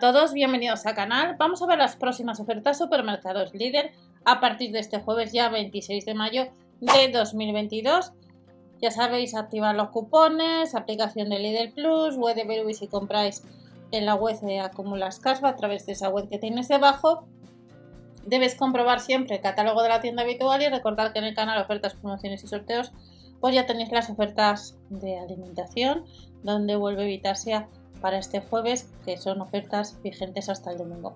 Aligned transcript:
todos, 0.00 0.32
bienvenidos 0.32 0.86
al 0.86 0.94
canal. 0.94 1.36
Vamos 1.38 1.60
a 1.60 1.66
ver 1.66 1.76
las 1.76 1.94
próximas 1.94 2.40
ofertas 2.40 2.78
supermercados 2.78 3.52
líder 3.52 3.92
a 4.24 4.40
partir 4.40 4.72
de 4.72 4.78
este 4.78 4.98
jueves 4.98 5.30
ya 5.30 5.50
26 5.50 6.06
de 6.06 6.14
mayo 6.14 6.48
de 6.80 7.08
2022. 7.12 8.12
Ya 8.80 8.90
sabéis, 8.90 9.34
activar 9.34 9.74
los 9.74 9.90
cupones, 9.90 10.74
aplicación 10.74 11.28
de 11.28 11.38
Lidl 11.38 11.74
Plus, 11.74 12.16
web 12.16 12.34
de 12.34 12.44
Berui 12.44 12.72
si 12.72 12.88
compráis 12.88 13.42
en 13.90 14.06
la 14.06 14.14
web 14.14 14.40
de 14.40 14.60
acumulas 14.60 15.20
caspa 15.20 15.50
a 15.50 15.56
través 15.56 15.84
de 15.84 15.92
esa 15.92 16.08
web 16.08 16.30
que 16.30 16.38
tienes 16.38 16.68
debajo. 16.68 17.26
Debes 18.24 18.54
comprobar 18.54 19.00
siempre 19.00 19.36
el 19.36 19.42
catálogo 19.42 19.82
de 19.82 19.90
la 19.90 20.00
tienda 20.00 20.22
habitual 20.22 20.62
y 20.62 20.68
recordar 20.68 21.12
que 21.12 21.18
en 21.18 21.26
el 21.26 21.34
canal 21.34 21.60
ofertas, 21.60 21.92
promociones 21.92 22.42
y 22.42 22.48
sorteos 22.48 22.90
pues 23.40 23.54
ya 23.54 23.66
tenéis 23.66 23.90
las 23.90 24.10
ofertas 24.10 24.76
de 24.90 25.18
alimentación 25.18 26.04
donde 26.42 26.76
vuelve 26.76 27.02
a 27.02 27.06
evitarse 27.06 27.54
a 27.54 27.68
para 28.00 28.18
este 28.18 28.40
jueves, 28.40 28.90
que 29.04 29.16
son 29.16 29.40
ofertas 29.40 30.00
vigentes 30.02 30.48
hasta 30.48 30.72
el 30.72 30.78
domingo. 30.78 31.14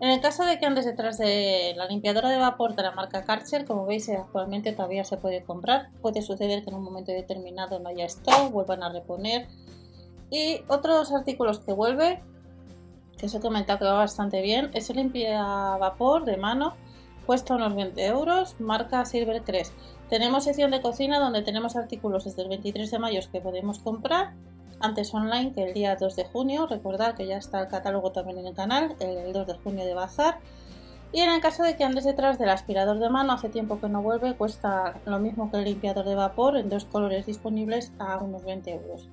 En 0.00 0.10
el 0.10 0.20
caso 0.20 0.44
de 0.44 0.58
que 0.58 0.66
andes 0.66 0.84
detrás 0.84 1.18
de 1.18 1.72
la 1.76 1.86
limpiadora 1.86 2.28
de 2.28 2.38
vapor 2.38 2.74
de 2.74 2.82
la 2.82 2.90
marca 2.90 3.24
Karcher, 3.24 3.64
como 3.64 3.86
veis 3.86 4.08
actualmente 4.08 4.72
todavía 4.72 5.04
se 5.04 5.16
puede 5.16 5.44
comprar, 5.44 5.90
puede 6.02 6.20
suceder 6.20 6.64
que 6.64 6.70
en 6.70 6.76
un 6.76 6.82
momento 6.82 7.12
determinado 7.12 7.78
no 7.78 7.88
haya 7.88 8.04
stock, 8.06 8.50
vuelvan 8.50 8.82
a 8.82 8.92
reponer. 8.92 9.46
Y 10.30 10.62
otros 10.68 11.12
artículos 11.12 11.60
que 11.60 11.72
vuelve, 11.72 12.22
que 13.16 13.26
os 13.26 13.34
he 13.34 13.40
comentado 13.40 13.78
que 13.78 13.84
va 13.84 13.94
bastante 13.94 14.42
bien, 14.42 14.70
es 14.74 14.90
el 14.90 14.96
limpia 14.96 15.42
vapor 15.78 16.24
de 16.24 16.36
mano, 16.36 16.74
cuesta 17.24 17.54
unos 17.54 17.74
20 17.74 18.06
euros, 18.06 18.56
marca 18.60 19.04
Silvercrest. 19.04 19.72
Tenemos 20.08 20.44
sección 20.44 20.70
de 20.70 20.80
cocina 20.80 21.18
donde 21.18 21.42
tenemos 21.42 21.76
artículos 21.76 22.24
desde 22.24 22.42
el 22.42 22.48
23 22.48 22.90
de 22.90 22.98
mayo 22.98 23.20
que 23.32 23.40
podemos 23.40 23.78
comprar 23.78 24.34
antes 24.80 25.14
online 25.14 25.52
que 25.52 25.64
el 25.64 25.74
día 25.74 25.96
2 25.96 26.16
de 26.16 26.24
junio. 26.24 26.66
Recordad 26.66 27.14
que 27.14 27.26
ya 27.26 27.38
está 27.38 27.60
el 27.60 27.68
catálogo 27.68 28.12
también 28.12 28.38
en 28.38 28.46
el 28.46 28.54
canal, 28.54 28.94
el 29.00 29.32
2 29.32 29.46
de 29.46 29.54
junio 29.54 29.84
de 29.84 29.94
Bazar. 29.94 30.38
Y 31.12 31.20
en 31.20 31.30
el 31.30 31.40
caso 31.40 31.62
de 31.62 31.76
que 31.76 31.84
andes 31.84 32.04
detrás 32.04 32.38
del 32.38 32.48
aspirador 32.48 32.98
de 32.98 33.08
mano, 33.08 33.32
hace 33.32 33.48
tiempo 33.48 33.80
que 33.80 33.88
no 33.88 34.02
vuelve, 34.02 34.34
cuesta 34.34 34.94
lo 35.06 35.20
mismo 35.20 35.50
que 35.50 35.58
el 35.58 35.64
limpiador 35.64 36.04
de 36.04 36.16
vapor 36.16 36.56
en 36.56 36.68
dos 36.68 36.84
colores 36.84 37.26
disponibles 37.26 37.92
a 37.98 38.18
unos 38.18 38.44
20 38.44 38.72
euros. 38.72 39.08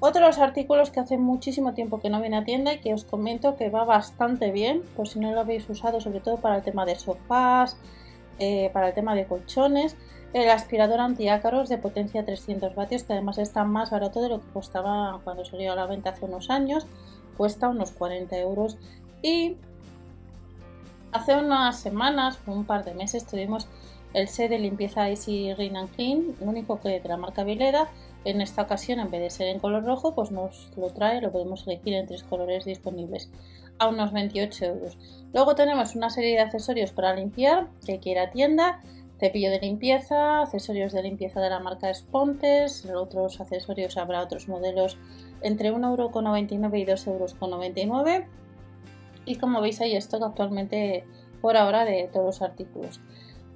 Otros 0.00 0.38
artículos 0.38 0.90
que 0.90 1.00
hace 1.00 1.18
muchísimo 1.18 1.74
tiempo 1.74 2.00
que 2.00 2.10
no 2.10 2.20
viene 2.20 2.38
a 2.38 2.44
tienda 2.44 2.72
y 2.72 2.80
que 2.80 2.94
os 2.94 3.04
comento 3.04 3.56
que 3.56 3.68
va 3.68 3.84
bastante 3.84 4.50
bien, 4.50 4.82
por 4.96 5.06
si 5.06 5.18
no 5.20 5.30
lo 5.32 5.40
habéis 5.40 5.68
usado, 5.68 6.00
sobre 6.00 6.20
todo 6.20 6.38
para 6.38 6.56
el 6.56 6.62
tema 6.62 6.86
de 6.86 6.96
sofás, 6.96 7.76
eh, 8.38 8.70
para 8.72 8.88
el 8.88 8.94
tema 8.94 9.14
de 9.14 9.26
colchones 9.26 9.96
el 10.32 10.48
aspirador 10.48 11.00
antiácaros 11.00 11.68
de 11.68 11.78
potencia 11.78 12.24
300 12.24 12.74
vatios, 12.74 13.02
que 13.02 13.12
además 13.12 13.38
está 13.38 13.64
más 13.64 13.90
barato 13.90 14.22
de 14.22 14.28
lo 14.28 14.40
que 14.40 14.48
costaba 14.52 15.20
cuando 15.24 15.44
salió 15.44 15.72
a 15.72 15.76
la 15.76 15.86
venta 15.86 16.10
hace 16.10 16.24
unos 16.24 16.50
años, 16.50 16.86
cuesta 17.36 17.68
unos 17.68 17.90
40 17.90 18.36
euros. 18.38 18.76
Y 19.22 19.56
hace 21.12 21.36
unas 21.36 21.80
semanas, 21.80 22.38
un 22.46 22.64
par 22.64 22.84
de 22.84 22.94
meses, 22.94 23.26
tuvimos 23.26 23.66
el 24.14 24.28
set 24.28 24.50
de 24.50 24.58
limpieza 24.58 25.08
Easy 25.08 25.52
Rain 25.54 25.76
and 25.76 25.90
Clean, 25.94 26.36
lo 26.40 26.46
único 26.46 26.80
que 26.80 27.00
de 27.00 27.08
la 27.08 27.16
marca 27.16 27.42
Vileda. 27.42 27.88
En 28.24 28.40
esta 28.40 28.62
ocasión, 28.62 29.00
en 29.00 29.10
vez 29.10 29.20
de 29.20 29.30
ser 29.30 29.48
en 29.48 29.60
color 29.60 29.84
rojo, 29.84 30.14
pues 30.14 30.30
nos 30.30 30.70
lo 30.76 30.90
trae, 30.90 31.20
lo 31.20 31.32
podemos 31.32 31.66
elegir 31.66 31.94
en 31.94 32.06
tres 32.06 32.22
colores 32.22 32.64
disponibles 32.64 33.30
a 33.78 33.88
unos 33.88 34.12
28 34.12 34.64
euros. 34.66 34.98
Luego 35.32 35.54
tenemos 35.54 35.96
una 35.96 36.10
serie 36.10 36.32
de 36.32 36.40
accesorios 36.40 36.92
para 36.92 37.14
limpiar 37.14 37.68
que 37.86 37.98
quiera 37.98 38.30
tienda 38.30 38.80
cepillo 39.20 39.50
de 39.50 39.60
limpieza, 39.60 40.40
accesorios 40.40 40.92
de 40.92 41.02
limpieza 41.02 41.40
de 41.40 41.50
la 41.50 41.60
marca 41.60 41.92
Spontes, 41.92 42.86
otros 42.86 43.40
accesorios 43.40 43.98
habrá 43.98 44.22
otros 44.22 44.48
modelos 44.48 44.96
entre 45.42 45.72
1,99€ 45.72 46.78
y 46.78 46.86
2,99€. 46.86 48.26
Y 49.26 49.36
como 49.36 49.60
veis 49.60 49.80
hay 49.82 49.94
stock 49.96 50.22
actualmente 50.22 51.04
por 51.42 51.56
ahora 51.56 51.84
de 51.84 52.08
todos 52.10 52.26
los 52.26 52.42
artículos. 52.42 53.00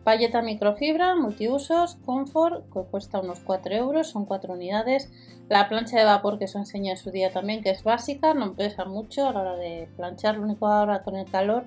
Palleta 0.04 0.42
microfibra, 0.42 1.16
multiusos, 1.16 1.96
Comfort, 2.04 2.70
que 2.72 2.82
cuesta 2.90 3.20
unos 3.20 3.40
4 3.40 3.74
euros, 3.74 4.08
son 4.08 4.26
4 4.26 4.52
unidades. 4.52 5.10
La 5.48 5.68
plancha 5.68 5.98
de 5.98 6.04
vapor 6.04 6.38
que 6.38 6.44
os 6.44 6.54
enseñé 6.54 6.90
en 6.90 6.96
su 6.98 7.10
día 7.10 7.32
también, 7.32 7.62
que 7.62 7.70
es 7.70 7.82
básica, 7.82 8.34
no 8.34 8.54
pesa 8.54 8.84
mucho 8.84 9.26
a 9.26 9.32
la 9.32 9.40
hora 9.40 9.56
de 9.56 9.88
planchar, 9.96 10.36
lo 10.36 10.44
único 10.44 10.66
ahora 10.66 11.02
con 11.02 11.16
el 11.16 11.30
calor 11.30 11.64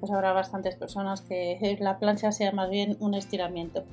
pues 0.00 0.10
habrá 0.10 0.32
bastantes 0.32 0.74
personas 0.76 1.20
que 1.20 1.76
la 1.80 1.98
plancha 1.98 2.32
sea 2.32 2.52
más 2.52 2.70
bien 2.70 2.96
un 3.00 3.14
estiramiento. 3.14 3.84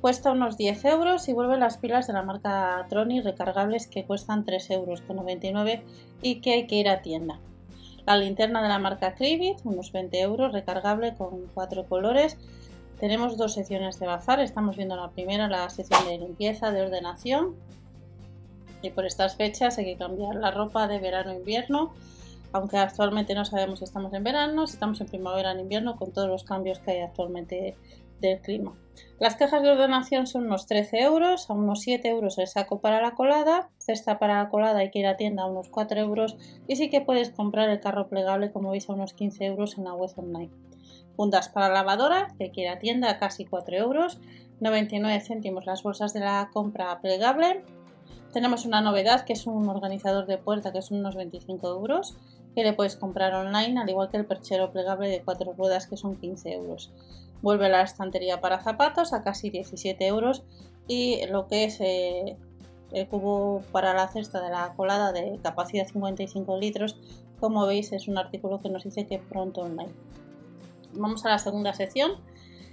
Cuesta 0.00 0.30
unos 0.30 0.56
10 0.56 0.84
euros 0.84 1.28
y 1.28 1.32
vuelven 1.32 1.60
las 1.60 1.78
pilas 1.78 2.06
de 2.06 2.12
la 2.12 2.22
marca 2.22 2.86
Troni 2.88 3.22
recargables 3.22 3.86
que 3.86 4.04
cuestan 4.04 4.44
3 4.44 4.70
euros 4.70 5.00
con 5.00 5.16
99 5.16 5.82
y 6.20 6.40
que 6.40 6.52
hay 6.52 6.66
que 6.66 6.76
ir 6.76 6.88
a 6.88 7.00
tienda. 7.00 7.40
La 8.04 8.16
linterna 8.16 8.62
de 8.62 8.68
la 8.68 8.78
marca 8.78 9.14
Cribit, 9.14 9.58
unos 9.64 9.90
20 9.90 10.20
euros, 10.20 10.52
recargable 10.52 11.14
con 11.16 11.48
cuatro 11.54 11.86
colores. 11.88 12.36
Tenemos 12.98 13.36
dos 13.36 13.54
secciones 13.54 13.98
de 13.98 14.06
bazar, 14.06 14.40
estamos 14.40 14.76
viendo 14.76 14.96
la 14.96 15.10
primera, 15.10 15.48
la 15.48 15.68
sección 15.68 16.04
de 16.06 16.18
limpieza, 16.18 16.70
de 16.70 16.82
ordenación. 16.82 17.54
Y 18.82 18.90
por 18.90 19.06
estas 19.06 19.36
fechas 19.36 19.78
hay 19.78 19.84
que 19.84 19.96
cambiar 19.96 20.36
la 20.36 20.50
ropa 20.50 20.86
de 20.86 20.98
verano-invierno 20.98 21.92
aunque 22.56 22.78
actualmente 22.78 23.34
no 23.34 23.44
sabemos 23.44 23.80
si 23.80 23.84
estamos 23.84 24.12
en 24.14 24.24
verano, 24.24 24.66
si 24.66 24.74
estamos 24.74 25.00
en 25.00 25.06
primavera 25.06 25.50
o 25.50 25.52
en 25.52 25.60
invierno, 25.60 25.96
con 25.96 26.12
todos 26.12 26.28
los 26.28 26.44
cambios 26.44 26.78
que 26.78 26.92
hay 26.92 27.00
actualmente 27.00 27.76
del 28.20 28.40
clima. 28.40 28.72
Las 29.18 29.36
cajas 29.36 29.62
de 29.62 29.70
ordenación 29.70 30.26
son 30.26 30.46
unos 30.46 30.66
13 30.66 31.00
euros, 31.00 31.50
a 31.50 31.52
unos 31.52 31.80
7 31.80 32.08
euros 32.08 32.38
el 32.38 32.46
saco 32.46 32.80
para 32.80 33.02
la 33.02 33.14
colada, 33.14 33.68
cesta 33.78 34.18
para 34.18 34.42
la 34.42 34.48
colada 34.48 34.78
hay 34.78 34.90
que 34.90 35.00
ir 35.00 35.06
a 35.06 35.18
tienda 35.18 35.42
a 35.42 35.46
unos 35.46 35.68
4 35.68 36.00
euros 36.00 36.36
y 36.66 36.76
sí 36.76 36.88
que 36.88 37.02
puedes 37.02 37.30
comprar 37.30 37.68
el 37.68 37.80
carro 37.80 38.08
plegable 38.08 38.52
como 38.52 38.70
veis 38.70 38.88
a 38.88 38.94
unos 38.94 39.12
15 39.12 39.44
euros 39.44 39.76
en 39.76 39.84
la 39.84 39.92
web 39.92 40.10
online. 40.16 40.50
Fundas 41.16 41.48
para 41.48 41.72
lavadora, 41.72 42.28
que 42.38 42.50
quiera 42.50 42.74
a 42.74 42.78
tienda 42.78 43.18
casi 43.18 43.44
4 43.44 43.76
euros, 43.76 44.18
99 44.60 45.20
céntimos 45.20 45.66
las 45.66 45.82
bolsas 45.82 46.12
de 46.12 46.20
la 46.20 46.50
compra 46.52 47.00
plegable. 47.00 47.64
Tenemos 48.32 48.66
una 48.66 48.80
novedad 48.80 49.24
que 49.24 49.32
es 49.32 49.46
un 49.46 49.68
organizador 49.68 50.26
de 50.26 50.38
puerta 50.38 50.72
que 50.72 50.82
son 50.82 50.98
unos 50.98 51.14
25 51.14 51.68
euros 51.68 52.16
que 52.54 52.64
le 52.64 52.72
puedes 52.72 52.96
comprar 52.96 53.34
online, 53.34 53.78
al 53.78 53.88
igual 53.88 54.08
que 54.10 54.16
el 54.16 54.24
perchero 54.24 54.72
plegable 54.72 55.08
de 55.08 55.22
cuatro 55.22 55.52
ruedas 55.52 55.86
que 55.86 55.98
son 55.98 56.16
15 56.16 56.54
euros. 56.54 56.90
Vuelve 57.42 57.68
la 57.68 57.82
estantería 57.82 58.40
para 58.40 58.62
zapatos 58.62 59.12
a 59.12 59.22
casi 59.22 59.50
17 59.50 60.06
euros 60.06 60.42
y 60.88 61.26
lo 61.26 61.48
que 61.48 61.64
es 61.64 61.78
eh, 61.80 62.36
el 62.92 63.08
cubo 63.08 63.62
para 63.72 63.92
la 63.92 64.08
cesta 64.08 64.40
de 64.40 64.48
la 64.48 64.72
colada 64.74 65.12
de 65.12 65.38
capacidad 65.42 65.86
55 65.86 66.58
litros, 66.58 66.96
como 67.40 67.66
veis 67.66 67.92
es 67.92 68.08
un 68.08 68.16
artículo 68.16 68.60
que 68.62 68.70
nos 68.70 68.84
dice 68.84 69.06
que 69.06 69.18
pronto 69.18 69.60
online. 69.60 69.92
Vamos 70.96 71.24
a 71.24 71.30
la 71.30 71.38
segunda 71.38 71.74
sección 71.74 72.12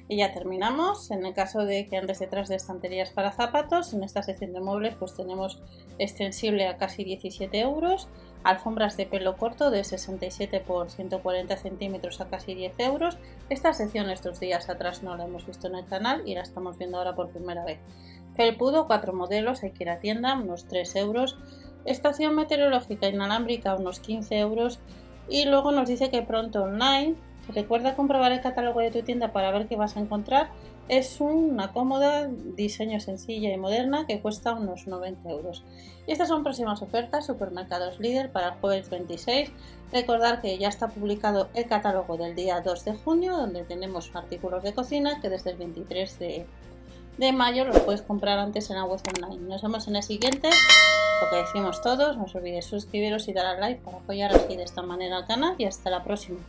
y 0.08 0.18
ya 0.18 0.34
terminamos. 0.34 1.12
En 1.12 1.26
el 1.26 1.34
caso 1.34 1.66
de 1.66 1.88
que 1.88 1.98
andes 1.98 2.20
detrás 2.20 2.50
de 2.50 2.56
estanterías 2.56 3.12
para 3.12 3.32
zapatos, 3.32 3.94
en 3.94 4.04
esta 4.04 4.24
sección 4.24 4.54
de 4.54 4.62
muebles 4.62 4.96
pues 4.96 5.16
tenemos 5.16 5.62
extensible 6.00 6.68
a 6.68 6.78
casi 6.78 7.04
17 7.04 7.60
euros, 7.60 8.08
alfombras 8.44 8.98
de 8.98 9.06
pelo 9.06 9.38
corto 9.38 9.72
de 9.72 9.84
67 9.84 10.60
por 10.62 10.90
140 10.90 11.58
centímetros 11.58 12.22
a 12.22 12.30
casi 12.30 12.54
10 12.56 12.80
euros. 12.80 13.18
Esta 13.50 13.74
sección 13.74 14.10
estos 14.10 14.40
días 14.40 14.70
atrás 14.70 15.04
no 15.04 15.16
la 15.16 15.26
hemos 15.26 15.46
visto 15.46 15.68
en 15.68 15.76
el 15.76 15.86
canal 15.86 16.24
y 16.26 16.36
la 16.36 16.42
estamos 16.42 16.78
viendo 16.78 16.98
ahora 16.98 17.16
por 17.16 17.30
primera 17.30 17.64
vez. 17.64 17.80
Felpudo, 18.36 18.88
cuatro 18.88 19.14
modelos, 19.14 19.64
hay 19.64 19.72
que 19.72 19.84
ir 19.84 19.90
a 19.90 20.00
tienda, 20.00 20.36
unos 20.36 20.66
3 20.68 20.96
euros. 20.96 21.38
Estación 21.86 22.36
meteorológica 22.36 23.08
inalámbrica, 23.08 23.76
unos 23.76 24.00
15 24.00 24.40
euros. 24.40 24.80
Y 25.30 25.46
luego 25.46 25.72
nos 25.72 25.88
dice 25.88 26.10
que 26.10 26.22
pronto 26.22 26.64
online. 26.64 27.16
Recuerda 27.50 27.96
comprobar 27.96 28.32
el 28.32 28.42
catálogo 28.42 28.80
de 28.80 28.92
tu 28.92 29.02
tienda 29.02 29.32
para 29.34 29.52
ver 29.52 29.68
qué 29.68 29.76
vas 29.76 29.98
a 29.98 30.00
encontrar 30.00 30.50
es 30.90 31.22
una 31.22 31.72
cómoda, 31.72 32.28
diseño 32.28 33.00
sencilla 33.00 33.54
y 33.54 33.58
moderna 33.58 34.06
que 34.06 34.20
cuesta 34.20 34.54
unos 34.54 34.86
90 34.86 35.30
euros. 35.30 35.64
Estas 36.08 36.28
son 36.28 36.44
próximas 36.44 36.82
ofertas, 36.82 37.26
supermercados 37.26 38.00
líder 38.00 38.32
para 38.32 38.50
el 38.50 38.54
jueves 38.56 38.90
26. 38.90 39.50
Recordar 39.94 40.42
que 40.42 40.58
ya 40.58 40.68
está 40.68 40.90
publicado 40.90 41.50
el 41.54 41.68
catálogo 41.68 42.18
del 42.18 42.36
día 42.36 42.60
2 42.60 42.86
de 42.86 42.96
junio, 42.96 43.38
donde 43.38 43.64
tenemos 43.64 44.12
artículos 44.14 44.64
de 44.64 44.74
cocina 44.74 45.22
que 45.22 45.30
desde 45.30 45.52
el 45.52 45.58
23 45.58 46.20
de, 46.20 46.46
de 47.18 47.32
mayo 47.32 47.64
los 47.64 47.80
puedes 47.80 48.02
comprar 48.02 48.40
antes 48.40 48.70
en 48.70 48.76
la 48.76 48.84
web 48.84 49.00
online. 49.16 49.48
Nos 49.48 49.62
vemos 49.62 49.88
en 49.88 49.96
el 49.96 50.04
siguiente. 50.04 50.50
Lo 50.50 51.30
que 51.30 51.38
decimos 51.38 51.82
todos, 51.82 52.18
no 52.18 52.26
os 52.26 52.36
olvidéis 52.36 52.66
suscribiros 52.66 53.30
y 53.30 53.34
dar 53.34 53.46
al 53.46 53.62
like 53.62 53.82
para 53.82 53.98
apoyar 53.98 54.36
así 54.36 54.58
de 54.58 54.64
esta 54.64 54.82
manera 54.82 55.16
al 55.16 55.26
canal 55.26 55.56
y 55.58 55.64
hasta 55.64 55.90
la 55.90 56.04
próxima. 56.04 56.40